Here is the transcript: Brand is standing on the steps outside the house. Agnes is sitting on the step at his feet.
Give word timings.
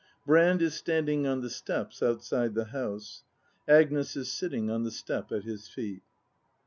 Brand 0.25 0.63
is 0.63 0.73
standing 0.73 1.27
on 1.27 1.41
the 1.41 1.49
steps 1.51 2.01
outside 2.01 2.55
the 2.55 2.65
house. 2.65 3.23
Agnes 3.67 4.15
is 4.15 4.31
sitting 4.31 4.67
on 4.67 4.81
the 4.83 4.89
step 4.89 5.31
at 5.31 5.43
his 5.43 5.67
feet. 5.67 6.01